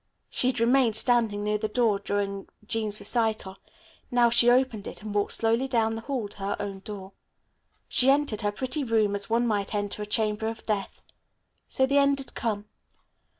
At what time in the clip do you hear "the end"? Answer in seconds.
11.85-12.17